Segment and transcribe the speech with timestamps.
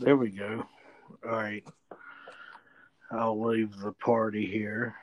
[0.00, 0.64] There we go.
[1.26, 1.62] All right.
[3.10, 4.94] I'll leave the party here.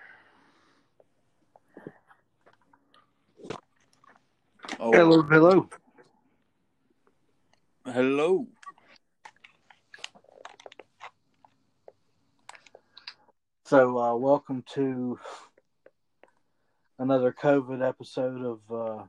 [4.80, 5.70] Oh, Hello, hello.
[7.86, 8.48] hello.
[13.66, 15.20] So, uh, welcome to
[16.98, 19.04] another COVID episode of uh,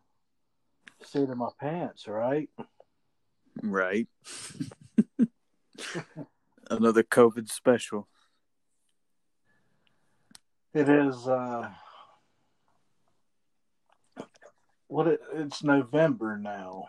[1.02, 2.50] Seat of My Pants, right?
[3.62, 4.06] Right.
[6.70, 8.08] Another COVID special.
[10.74, 11.70] It is, uh,
[14.88, 16.84] what it, it's November now.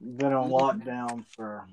[0.00, 1.66] Been on lockdown for,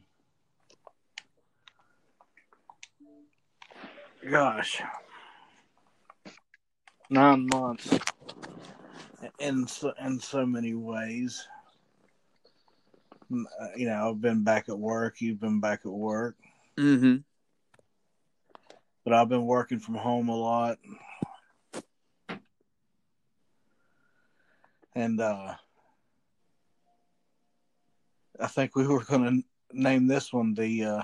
[4.28, 4.82] gosh,
[7.10, 8.00] nine months
[9.40, 11.48] in so, in so many ways.
[13.32, 15.22] Uh, You know, I've been back at work.
[15.22, 16.36] You've been back at work,
[16.78, 17.18] Mm-hmm.
[19.04, 20.78] but I've been working from home a lot.
[24.96, 25.56] And uh,
[28.40, 29.44] I think we were going to
[29.78, 31.02] name this one the uh,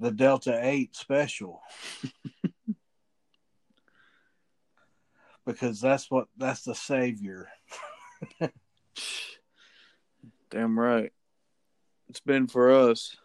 [0.00, 1.62] the Delta Eight Special
[5.46, 7.48] because that's what that's the savior.
[10.52, 11.10] Damn right.
[12.10, 13.16] It's been for us.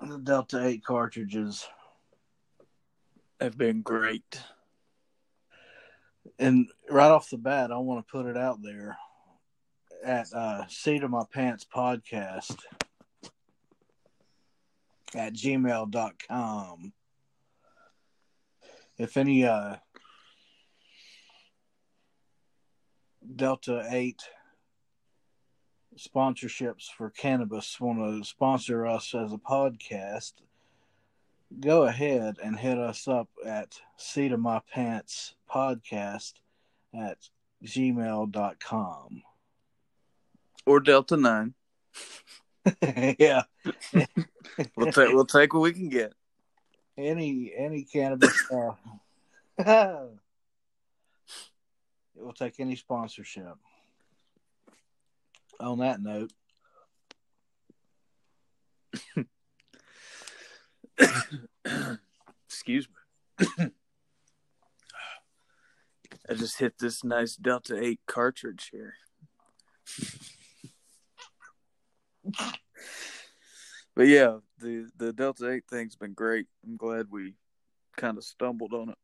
[0.00, 1.66] The Delta Eight cartridges,
[3.40, 4.42] Have been great.
[6.40, 8.98] and right off the bat, I want to put it out there
[10.04, 12.56] at uh, Seat of My Pants podcast
[15.14, 16.92] at gmail.com.
[18.98, 19.76] If any uh,
[23.34, 24.20] Delta 8
[25.98, 30.34] sponsorships for cannabis want to sponsor us as a podcast,
[31.60, 36.34] go ahead and hit us up at Seat of My Pants podcast
[36.94, 37.18] at
[37.64, 39.22] gmail.com.
[40.66, 41.54] Or Delta Nine.
[43.18, 43.42] yeah.
[44.74, 46.14] We'll take we'll take what we can get.
[46.96, 48.78] any any cannabis stuff.
[52.14, 53.56] we'll take any sponsorship.
[55.60, 56.32] On that note,
[62.48, 62.94] Excuse me.
[66.28, 68.94] I just hit this nice Delta 8 cartridge here.
[73.94, 76.46] but yeah, the, the Delta 8 thing's been great.
[76.64, 77.34] I'm glad we
[77.96, 78.98] kind of stumbled on it.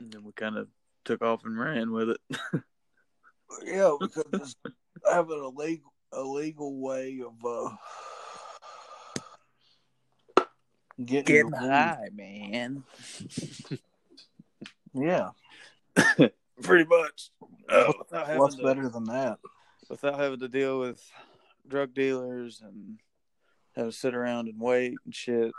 [0.00, 0.66] And then we kind of
[1.04, 2.20] took off and ran with it.
[3.64, 4.56] yeah, because
[4.96, 7.74] it's having a legal a legal way of uh,
[11.04, 12.84] getting, Getting high, man.
[14.92, 15.30] Yeah,
[16.62, 17.30] Pretty much.
[17.68, 19.38] Uh, without, what's to, better than that?
[19.88, 21.02] without having to deal with
[21.66, 22.98] drug dealers and
[23.76, 25.52] have to sit around and wait and shit.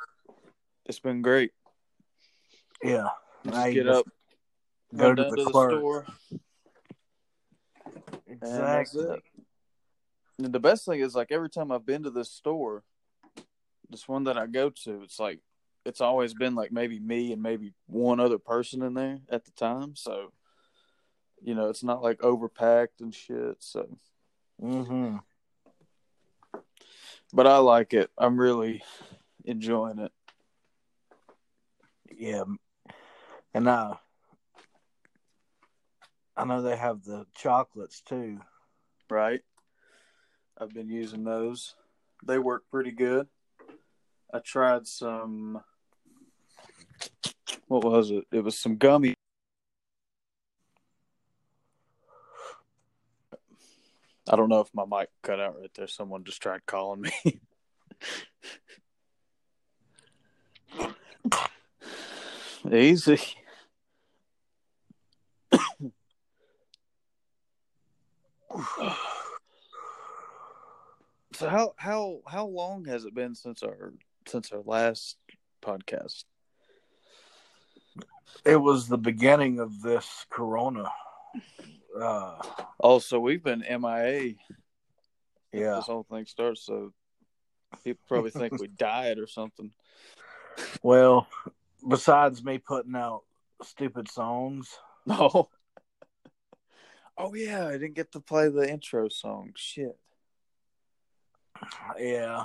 [0.86, 1.52] It's been great.
[2.84, 3.08] Yeah,
[3.44, 4.06] Just Now you get just up,
[4.96, 6.06] go go to the to the store.
[8.28, 9.22] Exactly.
[10.38, 12.84] And the best thing is like every time I've been to this store,
[13.90, 15.40] this one that I go to, it's like
[15.86, 19.52] it's always been like maybe me and maybe one other person in there at the
[19.52, 19.96] time.
[19.96, 20.32] So
[21.42, 23.58] you know, it's not like overpacked and shit.
[23.60, 23.98] So
[24.62, 25.18] Mm-hmm.
[27.34, 28.10] but I like it.
[28.18, 28.82] I'm really
[29.44, 30.14] enjoying it.
[32.10, 32.44] Yeah,
[33.54, 33.96] and uh,
[36.38, 38.40] I know they have the chocolates too.
[39.10, 39.42] Right.
[40.58, 41.76] I've been using those.
[42.26, 43.28] They work pretty good.
[44.34, 45.62] I tried some
[47.68, 48.26] what was it?
[48.32, 49.16] It was some gummy
[54.28, 55.88] I don't know if my mic cut out right there.
[55.88, 57.42] Someone just tried calling me.
[62.72, 63.20] Easy.
[71.34, 73.94] So how how how long has it been since our
[74.28, 75.18] since our last
[75.62, 76.24] podcast?
[78.46, 80.90] It was the beginning of this Corona.
[82.00, 82.38] Uh,
[82.80, 84.36] Oh, so we've been MIA.
[85.54, 85.76] yeah.
[85.76, 86.92] This whole thing starts, so
[87.84, 89.72] people probably think we died or something.
[90.84, 91.28] Well,
[91.88, 93.24] besides me putting out
[93.64, 94.70] stupid songs,
[95.06, 95.50] No.
[97.18, 99.54] Oh yeah, I didn't get to play the intro song.
[99.56, 99.98] Shit.
[101.98, 102.44] Yeah,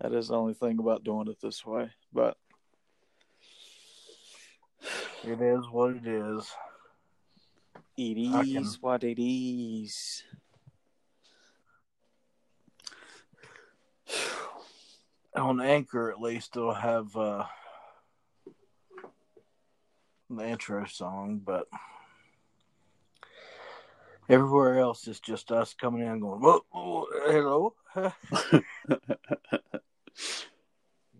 [0.00, 1.90] That is the only thing about doing it this way.
[2.12, 2.36] But
[5.24, 6.48] it is what it is.
[7.96, 10.22] It is can- what it is.
[15.36, 17.44] On Anchor, at least, they'll have uh,
[20.30, 21.66] the intro song, but
[24.28, 27.74] everywhere else is just us coming in going, "Whoa, whoa, hello,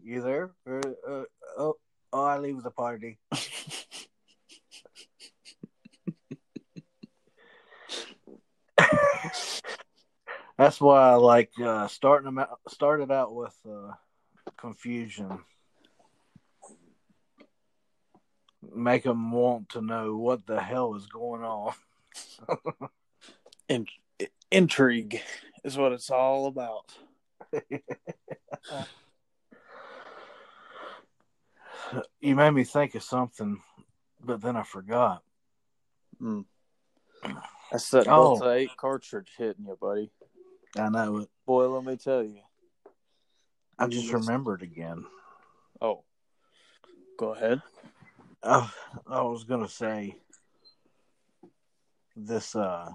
[0.02, 0.52] you there?
[0.68, 1.24] Uh, uh,
[1.58, 1.76] oh,
[2.12, 3.18] oh, I leave the party."
[10.56, 12.60] That's why I like uh, starting them out.
[12.68, 13.90] Started out with uh,
[14.56, 15.40] confusion,
[18.74, 21.74] make them want to know what the hell is going on.
[23.68, 23.86] In-
[24.50, 25.20] intrigue
[25.64, 26.92] is what it's all about.
[32.20, 33.60] You made me think of something,
[34.22, 35.22] but then I forgot.
[36.20, 36.44] Mm.
[37.70, 38.38] That's that Oh.
[38.38, 40.10] Delta 8 cartridge hitting you, buddy.
[40.76, 41.28] I know it.
[41.46, 42.40] Boy, let me tell you.
[43.78, 45.04] I just remembered again.
[45.80, 46.04] Oh,
[47.18, 47.62] go ahead.
[48.42, 48.68] Uh,
[49.06, 50.16] I was gonna say
[52.16, 52.54] this.
[52.54, 52.90] uh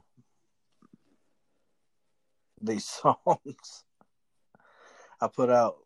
[2.62, 3.84] These songs.
[5.22, 5.78] I put out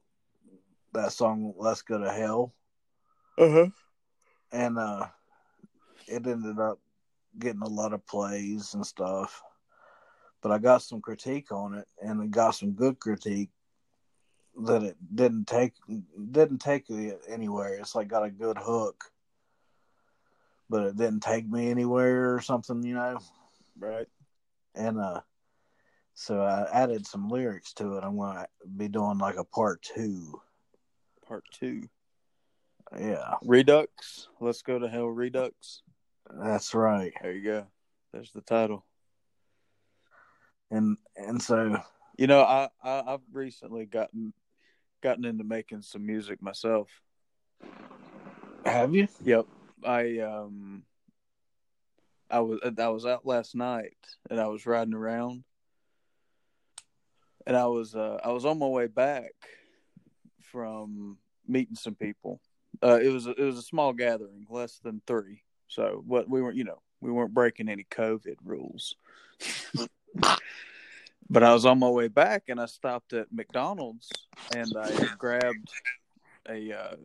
[0.93, 2.53] that song "Let's Go to Hell."
[3.37, 3.67] Uh huh.
[4.51, 5.07] and uh
[6.07, 6.79] it ended up
[7.39, 9.41] getting a lot of plays and stuff
[10.41, 13.49] but i got some critique on it and it got some good critique
[14.67, 15.73] that it didn't take
[16.31, 19.11] didn't take it anywhere it's like got a good hook
[20.73, 23.19] but it didn't take me anywhere or something you know
[23.77, 24.07] Right.
[24.73, 25.21] and uh
[26.15, 30.41] so i added some lyrics to it i'm gonna be doing like a part two
[31.27, 31.83] Part two.
[32.99, 34.27] yeah Redux.
[34.41, 35.07] Let's go to hell.
[35.07, 35.83] Redux.
[36.41, 37.67] that's right There you go.
[38.11, 38.83] There's the title.
[40.71, 41.77] and and so
[42.17, 44.33] You know, I, I I've recently gotten
[45.01, 46.89] gotten into making some music myself.
[48.65, 49.45] have you Yep.
[49.85, 50.83] I um
[52.29, 53.97] I was I was out last night
[54.29, 55.43] and I was riding around
[57.45, 59.33] and I was uh I was on my way back
[60.41, 62.41] from meeting some people.
[62.81, 65.43] Uh it was a, it was a small gathering, less than 3.
[65.67, 68.95] So what we weren't, you know, we weren't breaking any covid rules.
[71.29, 74.09] but I was on my way back and I stopped at McDonald's
[74.55, 75.69] and I grabbed
[76.47, 76.95] a uh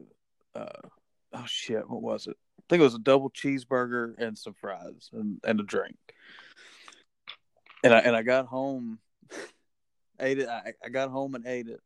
[0.54, 0.88] uh
[1.34, 2.36] oh shit, what was it?
[2.68, 5.96] I think it was a double cheeseburger and some fries and, and a drink.
[7.82, 8.98] And I and I got home,
[10.20, 10.50] ate it.
[10.50, 11.80] I, I got home and ate it,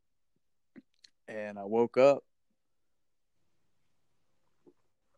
[1.29, 2.25] and I woke up,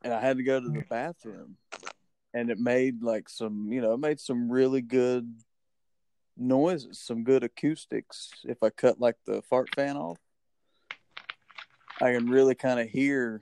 [0.04, 1.58] and I had to go to the bathroom,
[2.32, 5.34] and it made like some, you know, it made some really good
[6.38, 8.30] noises, some good acoustics.
[8.44, 10.20] If I cut like the fart fan off,
[12.00, 13.42] I can really kind of hear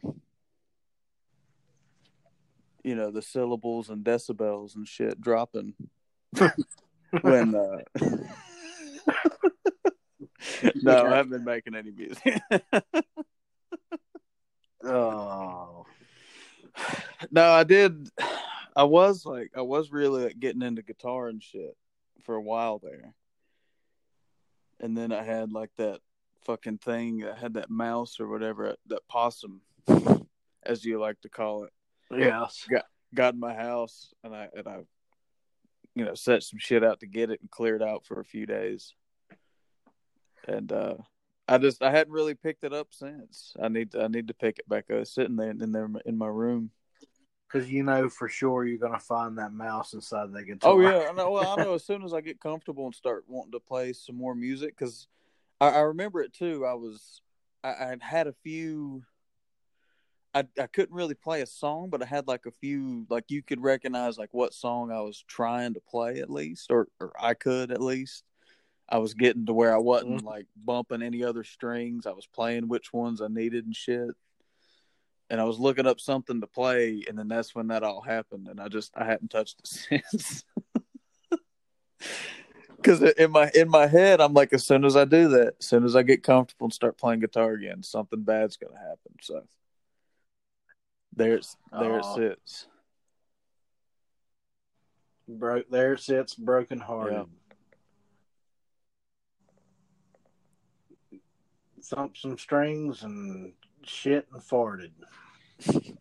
[2.84, 5.74] you know the syllables and decibels and shit dropping
[7.22, 7.78] when uh
[10.82, 12.40] no i haven't been making any music.
[14.86, 15.86] Oh,
[17.32, 18.10] no i did
[18.76, 21.78] i was like i was really like, getting into guitar and shit
[22.26, 23.14] for a while there.
[24.82, 26.02] And then i had like that
[26.46, 29.62] fucking thing i had that mouse or whatever that possum
[30.64, 31.72] as you like to call it
[32.20, 32.68] yes.
[33.14, 34.80] got in my house and I and I
[35.96, 38.46] you know set some shit out to get it and cleared out for a few
[38.46, 38.94] days.
[40.48, 40.96] And uh
[41.48, 43.54] I just I hadn't really picked it up since.
[43.62, 45.06] I need to, I need to pick it back up.
[45.06, 46.72] Sitting there in there in my room.
[47.52, 50.72] Because you know for sure you're gonna find that mouse inside that guitar.
[50.72, 51.32] Oh yeah, I know.
[51.32, 54.16] Well, I know as soon as I get comfortable and start wanting to play some
[54.16, 55.08] more music, because
[55.62, 56.66] I, I remember it too.
[56.66, 57.22] I was
[57.64, 59.04] I, I had a few.
[60.34, 63.44] I I couldn't really play a song, but I had like a few like you
[63.44, 67.34] could recognize like what song I was trying to play at least, or or I
[67.34, 68.24] could at least.
[68.90, 70.28] I was getting to where I wasn't mm-hmm.
[70.28, 72.06] like bumping any other strings.
[72.06, 74.10] I was playing which ones I needed and shit.
[75.30, 78.50] And I was looking up something to play, and then that's when that all happened.
[78.50, 80.44] And I just I hadn't touched it since.
[82.76, 85.66] Because in my in my head, I'm like, as soon as I do that, as
[85.66, 89.16] soon as I get comfortable and start playing guitar again, something bad's gonna happen.
[89.22, 89.44] So
[91.16, 92.68] there's there it sits.
[95.28, 97.14] Broke there sits broken hearted.
[97.14, 97.24] Yeah.
[101.84, 103.54] thumped some strings and
[103.84, 104.92] shit and farted.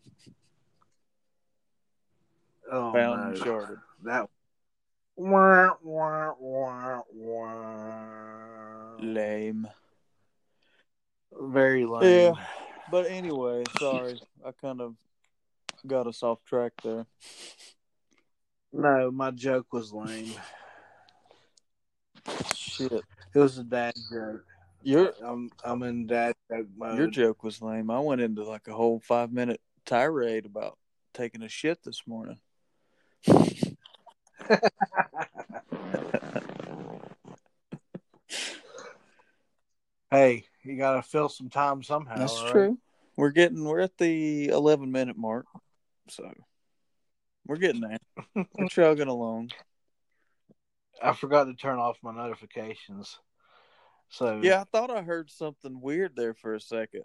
[2.71, 3.27] Oh Found no.
[3.27, 3.81] and sharded.
[4.03, 4.29] That
[5.15, 8.95] wah, wah, wah, wah.
[8.99, 9.67] Lame.
[11.39, 12.33] very lame.
[12.35, 12.45] Yeah.
[12.89, 14.19] But anyway, sorry.
[14.45, 14.95] I kind of
[15.85, 17.05] got us off track there.
[18.71, 20.33] No, my joke was lame.
[22.55, 23.03] Shit.
[23.35, 24.43] It was a dad joke.
[24.81, 26.97] Your I'm I'm in dad joke mode.
[26.97, 27.89] your joke was lame.
[27.89, 30.77] I went into like a whole five minute tirade about
[31.13, 32.39] taking a shit this morning.
[40.11, 42.17] hey, you gotta fill some time somehow.
[42.17, 42.51] That's right?
[42.51, 42.77] true.
[43.15, 45.45] We're getting we're at the eleven minute mark.
[46.09, 46.31] So
[47.45, 47.97] we're getting there.
[48.57, 49.51] we're chugging along.
[51.01, 53.19] I forgot to turn off my notifications.
[54.09, 57.03] So Yeah, I thought I heard something weird there for a second.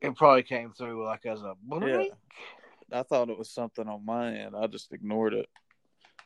[0.00, 2.04] it probably came through like as a Yeah.
[2.92, 4.54] I thought it was something on my end.
[4.56, 5.46] I just ignored it.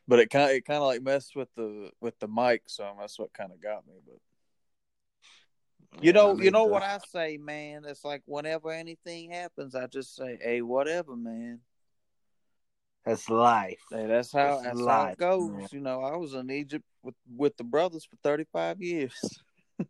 [0.07, 3.19] But it kind it kind of like messed with the with the mic, so that's
[3.19, 3.95] what kind of got me.
[4.05, 4.19] But
[6.01, 7.83] you know, you know what I say, man.
[7.87, 11.61] It's like whenever anything happens, I just say, "Hey, whatever, man."
[13.05, 13.81] That's life.
[13.91, 15.51] Hey, that's how that's how life, it goes.
[15.51, 15.69] man.
[15.73, 19.15] You know, I was in Egypt with with the brothers for thirty five years.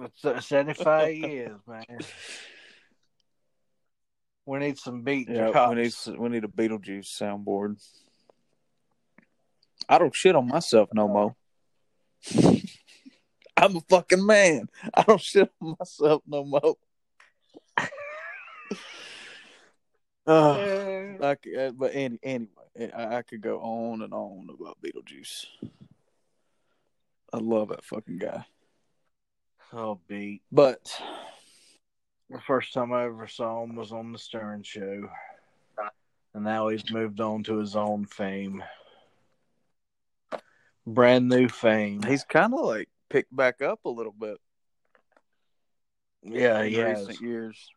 [0.00, 1.98] It's seventy-five years, man.
[4.46, 7.84] We need some beat Yeah, we need we need a Beetlejuice soundboard.
[9.88, 11.34] I don't shit on myself no more.
[13.58, 14.68] I'm a fucking man.
[14.94, 16.76] I don't shit on myself no more.
[20.26, 24.76] Uh, I c- uh, but any, anyway, I, I could go on and on about
[24.82, 25.46] Beetlejuice.
[27.32, 28.44] I love that fucking guy.
[29.72, 30.42] Oh, beat.
[30.52, 31.00] But
[32.28, 35.08] The first time I ever saw him was on the Stern Show,
[36.34, 38.62] and now he's moved on to his own fame.
[40.86, 42.02] Brand new fame.
[42.02, 44.38] he's kind of like picked back up a little bit
[46.22, 47.70] yeah, in he recent years.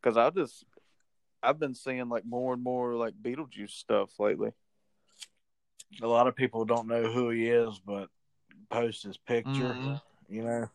[0.00, 0.64] Because I just,
[1.42, 4.52] I've been seeing like more and more like Beetlejuice stuff lately.
[6.02, 8.08] A lot of people don't know who he is, but
[8.70, 9.74] post his picture.
[9.74, 10.00] Mhm.
[10.28, 10.70] You know,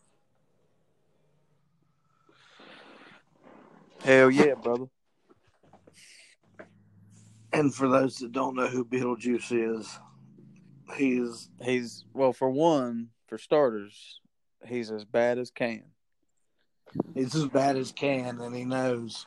[4.02, 4.86] Hell yeah, brother.
[7.52, 9.98] and for those that don't know who Beetlejuice is,
[10.96, 14.20] he's He's well, for one, for starters,
[14.66, 15.84] he's as bad as can.
[17.14, 19.26] he's as bad as can, and he knows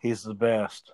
[0.00, 0.92] he's the best.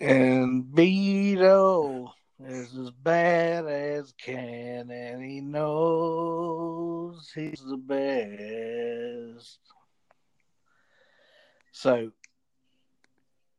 [0.00, 2.14] And Beetle
[2.44, 9.58] is as bad as can, and he knows he's the best.
[11.72, 12.12] So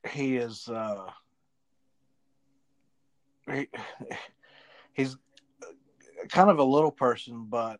[0.09, 1.09] he is uh
[3.51, 3.67] he,
[4.93, 5.17] he's
[6.27, 7.79] kind of a little person, but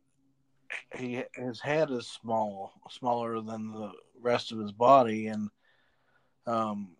[0.95, 3.91] he his head is small, smaller than the
[4.21, 5.49] rest of his body, and
[6.45, 6.95] um,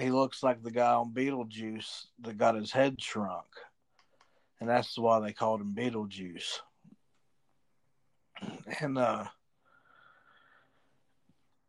[0.00, 3.46] he looks like the guy on Beetlejuice that got his head shrunk,
[4.60, 6.60] and that's why they called him Beetlejuice.
[8.80, 9.24] And uh,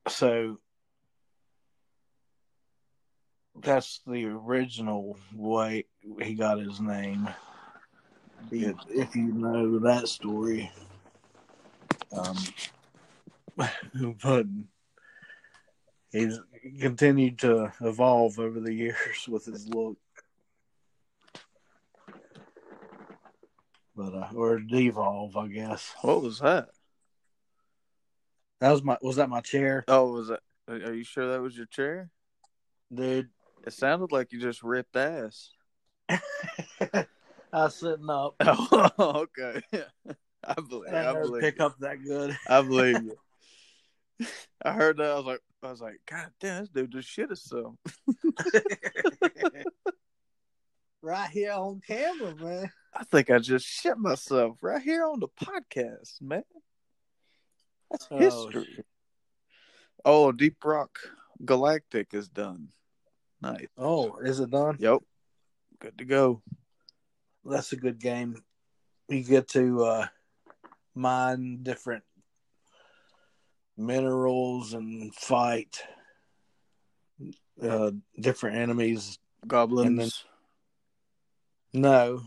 [0.07, 0.57] so
[3.61, 5.85] that's the original way
[6.21, 7.29] he got his name.
[8.51, 10.71] If, if you know that story.
[12.17, 12.37] Um,
[14.23, 14.45] but
[16.11, 16.39] he's
[16.79, 19.97] continued to evolve over the years with his look.
[23.95, 25.93] But uh, or devolve, I guess.
[26.01, 26.69] What was that?
[28.59, 30.39] That was my was that my chair, Oh, was that?
[30.67, 32.09] Are you sure that was your chair?
[32.93, 33.29] dude?
[33.65, 35.51] It sounded like you just ripped ass.
[37.65, 38.35] I sitting up.
[38.41, 39.61] Oh, okay.
[40.43, 40.93] I believe.
[40.93, 41.41] I I believe.
[41.41, 41.65] pick you.
[41.65, 42.37] up that good.
[42.47, 43.01] I believe
[44.19, 44.27] you.
[44.63, 45.11] I heard that.
[45.11, 47.75] I was like, I was like, God damn, this dude just shit himself.
[51.01, 52.71] right here on camera, man.
[52.93, 56.43] I think I just shit myself right here on the podcast, man.
[57.91, 58.67] That's Oh, history.
[58.75, 58.85] shit.
[60.05, 60.97] Oh, Deep Rock
[61.43, 62.69] Galactic is done.
[63.41, 63.67] Nice.
[63.77, 64.77] Oh, is it done?
[64.79, 64.99] Yep.
[65.79, 66.41] Good to go.
[67.47, 68.43] That's a good game.
[69.07, 70.07] You get to uh,
[70.93, 72.03] mine different
[73.77, 75.81] minerals and fight
[77.61, 79.17] uh, different enemies.
[79.47, 80.25] Goblins.
[81.73, 82.21] Then- No,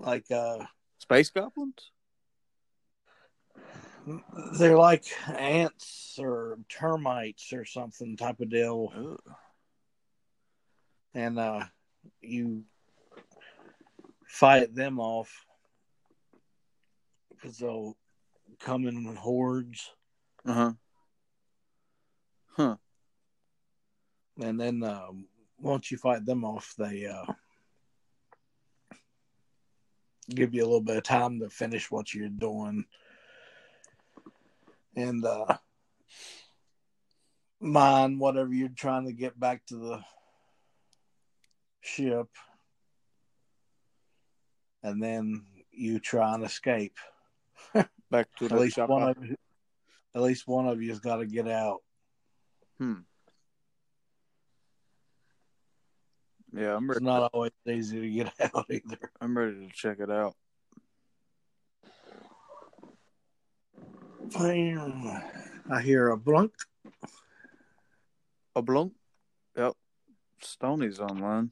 [0.00, 0.64] like uh,
[0.98, 1.90] Space goblins?
[4.58, 9.18] They're like ants or termites or something type of deal,
[11.12, 11.64] and uh,
[12.20, 12.64] you
[14.36, 15.46] fight them off
[17.30, 17.96] because they'll
[18.60, 19.90] come in with hordes,
[20.44, 20.72] Uh huh.
[22.56, 22.76] Huh.
[24.38, 25.26] and then um,
[25.58, 27.32] once you fight them off, they uh,
[30.28, 32.84] give you a little bit of time to finish what you're doing,
[34.96, 35.56] and uh,
[37.58, 40.00] mine whatever you're trying to get back to the
[41.80, 42.28] ship,
[44.82, 46.96] and then you try and escape.
[48.10, 48.88] Back to At the least shop.
[48.88, 49.36] one of you,
[50.14, 51.78] at least one of you's got to get out.
[52.78, 52.94] Hmm.
[56.52, 57.04] Yeah, I'm It's ready.
[57.04, 59.10] not always easy to get out either.
[59.20, 60.34] I'm ready to check it out.
[64.32, 65.22] Bam.
[65.70, 66.52] I hear a blunk.
[68.54, 68.92] A blunk.
[69.56, 69.72] Yep.
[70.40, 71.50] Stoney's online.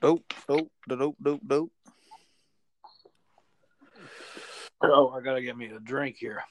[0.00, 1.72] Dope, dope, dope, dope, dope.
[4.80, 6.42] Oh, I gotta get me a drink here.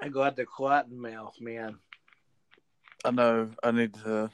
[0.00, 1.78] I got the cotton mouth, man.
[3.04, 3.50] I know.
[3.62, 4.30] I need to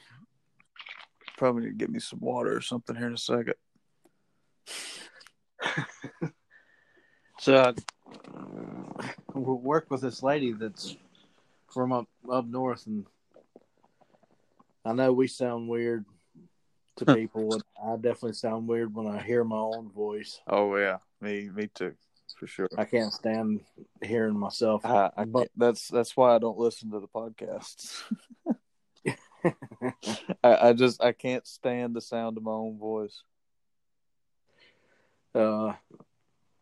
[1.37, 3.53] probably need to get me some water or something here in a second.
[7.39, 7.73] So I
[9.33, 10.97] work with this lady that's
[11.73, 13.05] from up up north, and
[14.85, 16.05] I know we sound weird
[16.97, 17.53] to people.
[17.53, 20.39] and I definitely sound weird when I hear my own voice.
[20.47, 21.93] Oh yeah, me, me too,
[22.37, 22.69] for sure.
[22.77, 23.61] I can't stand
[24.03, 24.85] hearing myself.
[24.85, 28.01] I, I But- that's that's why I don't listen to the podcasts.
[30.43, 33.23] I, I just I can't stand the sound of my own voice.
[35.33, 35.73] Uh,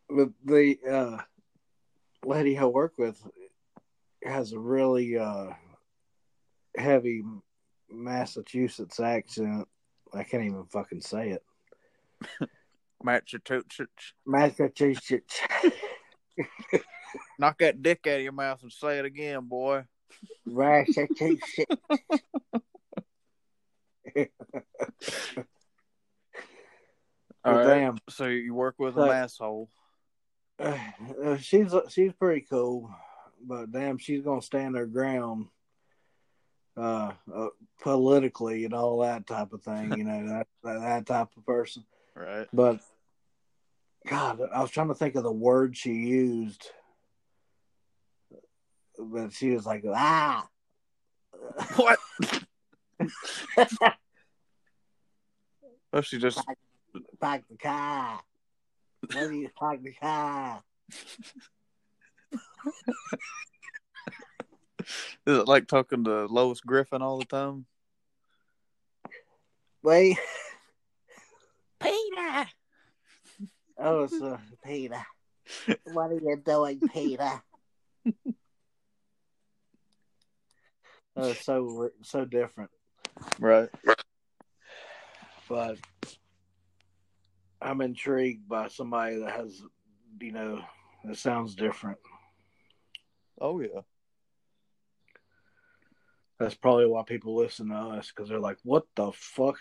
[0.10, 1.17] but the uh,
[2.25, 3.21] lady I work with
[4.23, 5.47] has a really uh,
[6.77, 7.23] heavy
[7.89, 9.67] Massachusetts accent.
[10.13, 11.43] I can't even fucking say it.
[13.04, 15.39] Massachusetts, Massachusetts.
[17.39, 19.84] knock that dick out of your mouth and say it again, boy.
[20.45, 21.60] Massachusetts.
[27.43, 27.65] All right.
[27.67, 27.97] Damn.
[28.10, 29.69] So you work with So- an asshole.
[30.60, 30.78] Uh,
[31.39, 32.89] she's she's pretty cool,
[33.45, 35.45] but damn, she's gonna stand her ground,
[36.77, 37.47] uh, uh,
[37.81, 39.97] politically and all that type of thing.
[39.97, 41.83] You know that that, that type of person.
[42.15, 42.47] Right.
[42.53, 42.81] But
[44.07, 46.69] God, I was trying to think of the word she used,
[48.97, 50.47] but she was like, "Ah."
[51.75, 51.99] What?
[55.93, 56.39] Oh, she just
[57.19, 58.19] Park the car.
[59.13, 60.61] Where do you park the car?
[65.27, 67.65] Is it like talking to Lois Griffin all the time?
[69.83, 70.17] Wait.
[71.79, 72.47] Peter,
[73.77, 75.05] Oh, it's uh, Peter.
[75.83, 77.41] What are you doing, Peter?
[81.19, 82.69] Oh, it's so so different,
[83.39, 83.69] Right.
[85.49, 85.77] but
[87.59, 89.59] I'm intrigued by somebody that has,
[90.21, 90.61] you know,
[91.05, 91.97] that sounds different.
[93.41, 93.81] Oh yeah.
[96.39, 99.58] That's probably why people listen to us because they're like, "What the fuck?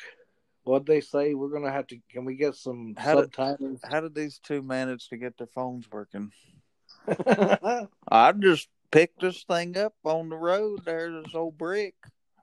[0.65, 1.35] What'd they say?
[1.35, 1.99] We're gonna have to.
[2.11, 5.47] Can we get some How did- subtitles?" How did these two manage to get their
[5.47, 6.33] phones working?
[7.09, 10.85] I just picked this thing up on the road.
[10.85, 11.95] There's this old brick.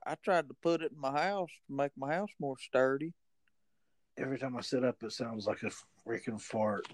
[0.06, 3.14] I tried to put it in my house to make my house more sturdy.
[4.18, 5.70] Every time I sit up, it sounds like a
[6.06, 6.86] freaking fart.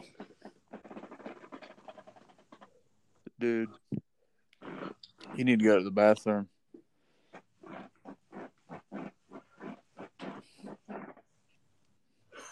[3.39, 3.71] Dude,
[5.35, 6.49] you need to go to the bathroom.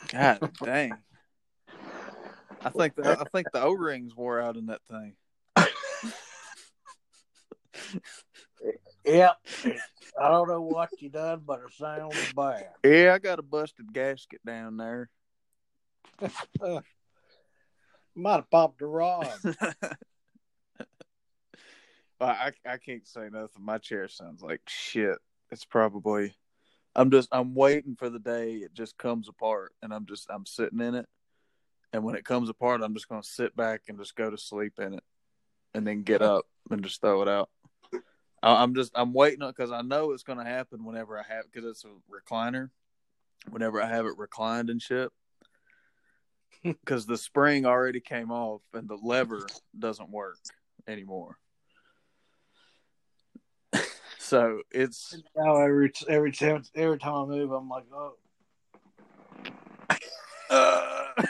[0.08, 0.98] God dang.
[2.60, 5.14] I think the, I think the O rings wore out in that thing.
[9.04, 9.36] Yep.
[10.20, 12.66] I don't know what you done, but it sounds bad.
[12.84, 15.08] Yeah, I got a busted gasket down there.
[18.14, 19.38] Might have popped a rod.
[22.20, 23.64] Well, I I can't say nothing.
[23.64, 25.18] My chair sounds like shit.
[25.52, 26.34] It's probably
[26.98, 30.44] I'm just I'm waiting for the day it just comes apart and I'm just I'm
[30.44, 31.06] sitting in it.
[31.92, 34.74] And when it comes apart, I'm just gonna sit back and just go to sleep
[34.78, 35.04] in it
[35.74, 37.48] and then get up and just throw it out.
[38.42, 41.68] I'm just I'm waiting because I know it's going to happen whenever I have because
[41.68, 42.70] it's a recliner.
[43.50, 45.10] Whenever I have it reclined and shit,
[46.62, 49.46] because the spring already came off and the lever
[49.78, 50.38] doesn't work
[50.86, 51.38] anymore.
[54.28, 58.14] So it's Now every every time every time I move, I'm like, oh,
[60.50, 61.22] uh,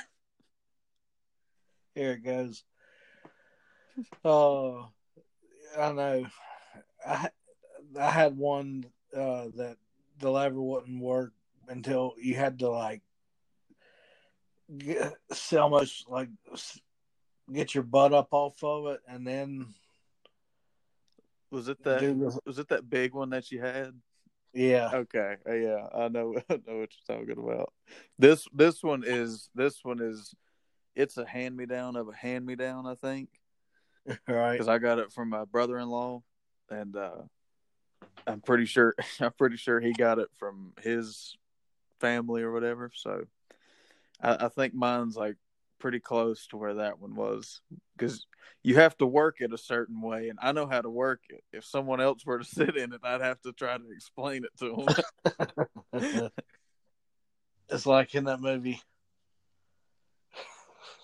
[1.94, 2.64] here it goes.
[4.24, 4.88] Oh,
[5.78, 6.26] I know.
[7.06, 7.30] I
[7.98, 8.84] I had one
[9.14, 9.76] uh, that
[10.18, 11.32] the lever wouldn't work
[11.68, 13.02] until you had to like
[14.76, 16.30] get so much like
[17.52, 19.72] get your butt up off of it, and then
[21.50, 23.92] was it that was it that big one that you had?
[24.52, 24.90] yeah.
[24.92, 27.72] Okay, uh, yeah, I know, I know what you're talking about.
[28.18, 30.34] This this one is this one is
[30.94, 33.28] it's a hand me down of a hand me down, I think,
[34.28, 34.52] Right.
[34.52, 36.22] because I got it from my brother in law,
[36.70, 37.22] and uh,
[38.26, 41.36] I'm pretty sure I'm pretty sure he got it from his
[42.00, 42.90] family or whatever.
[42.94, 43.24] So
[44.20, 45.36] I, I think mine's like
[45.78, 47.60] pretty close to where that one was
[47.96, 48.26] because
[48.62, 51.42] you have to work it a certain way, and I know how to work it.
[51.52, 54.52] If someone else were to sit in it, I'd have to try to explain it
[54.58, 54.86] to
[55.92, 56.30] them.
[57.68, 58.80] it's like in that movie,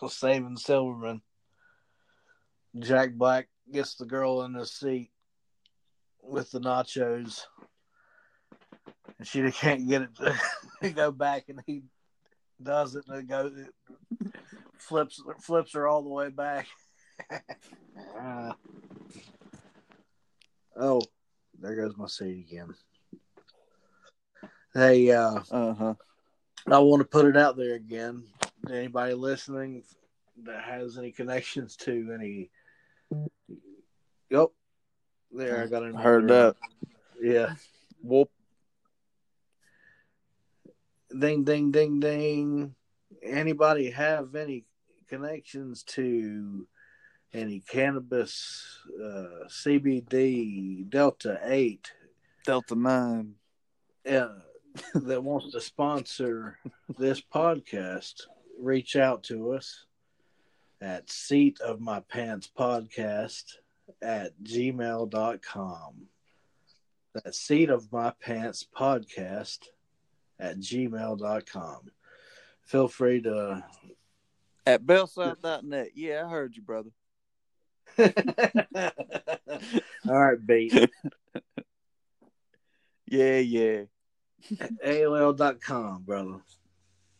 [0.08, 1.22] Saving Silverman.
[2.78, 5.10] Jack Black gets the girl in the seat
[6.22, 7.42] with the nachos,
[9.18, 10.10] and she can't get it
[10.82, 11.82] to go back, and he
[12.62, 14.32] does it, and it goes, it
[14.76, 16.66] flips flips her all the way back.
[18.18, 18.52] Uh,
[20.76, 21.02] oh,
[21.60, 22.74] there goes my seat again.
[24.74, 25.94] Hey, uh, uh huh.
[26.66, 28.24] I want to put it out there again.
[28.68, 29.84] Anybody listening
[30.44, 32.50] that has any connections to any?
[34.30, 34.48] Yep.
[35.32, 35.94] There, I got it.
[35.94, 36.56] Heard that.
[37.20, 37.54] Yeah.
[38.02, 38.30] Whoop.
[41.16, 42.74] Ding, ding, ding, ding.
[43.22, 44.64] Anybody have any
[45.08, 46.66] connections to
[47.34, 51.92] any cannabis, uh, CBD, Delta Eight,
[52.46, 53.34] Delta Nine.
[54.08, 54.28] uh,
[54.94, 56.58] that wants to sponsor
[56.98, 58.22] this podcast,
[58.58, 59.86] reach out to us
[60.80, 63.54] at seat of my pants podcast
[64.02, 65.94] at gmail.com.
[67.14, 69.58] That's seat of my pants podcast
[70.40, 71.80] at gmail.com.
[72.62, 73.64] Feel free to.
[74.66, 75.90] At bellsouth.net.
[75.94, 76.90] Yeah, I heard you, brother.
[80.08, 80.90] All right, beat.
[83.06, 83.82] Yeah, yeah.
[84.84, 86.40] AOL.com, brother.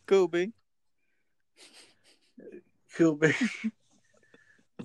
[0.07, 0.51] Cool, B.
[2.95, 3.35] Cool beat.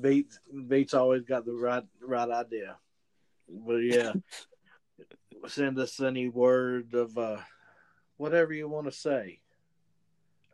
[0.00, 2.76] Beats Beats always got the right right idea.
[3.48, 4.12] But yeah.
[5.46, 7.38] Send us any word of uh
[8.16, 9.40] whatever you want to say.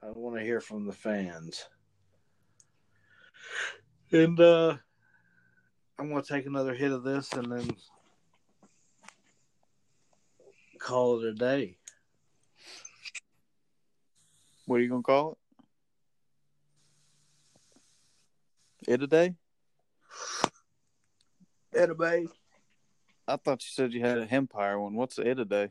[0.03, 1.68] I want to hear from the fans.
[4.12, 4.77] And uh
[5.99, 7.71] I'm gonna take another hit of this and then
[10.79, 11.79] call it a day.
[14.67, 15.39] What are you gonna call
[18.87, 18.93] it?
[18.93, 19.35] It a day?
[21.75, 22.27] Anyway,
[23.27, 24.95] I thought you said you had an Empire one.
[24.95, 25.71] What's it a day?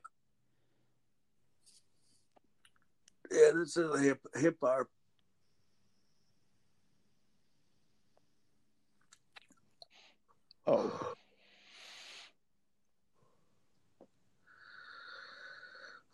[3.32, 4.58] yeah, this is a hip hip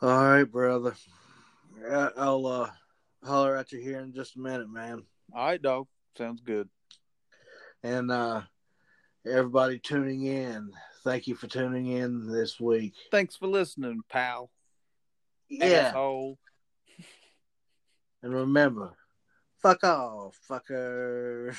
[0.04, 0.96] All right, brother.
[2.18, 2.70] I'll uh,
[3.24, 5.04] holler at you here in just a minute, man.
[5.32, 5.86] all right, dog.
[6.18, 6.68] Sounds good.
[7.84, 8.42] And uh,
[9.28, 10.72] everybody tuning in,
[11.04, 12.96] thank you for tuning in this week.
[13.12, 14.50] Thanks for listening, pal.
[15.48, 16.40] Yeah, Asshole.
[18.24, 18.94] and remember,
[19.62, 21.56] fuck off, fucker.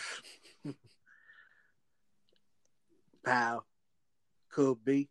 [3.25, 3.65] pal.
[4.51, 5.09] Could be.